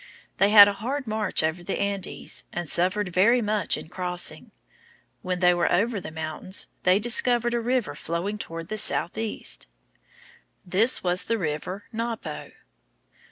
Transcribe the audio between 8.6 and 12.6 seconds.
the southeast. This was the river Napo.